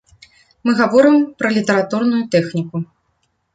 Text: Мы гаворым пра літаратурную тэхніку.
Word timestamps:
Мы 0.67 0.73
гаворым 0.79 1.17
пра 1.43 1.53
літаратурную 1.59 2.23
тэхніку. 2.37 2.85